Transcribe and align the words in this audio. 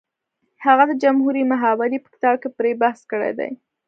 هغه 0.65 0.83
د 0.89 0.93
جمهوري 1.03 1.43
محاورې 1.51 1.97
په 2.01 2.09
کتاب 2.15 2.35
کې 2.41 2.49
پرې 2.57 2.71
بحث 2.81 2.99
کړی 3.11 3.31
دی 3.39 3.49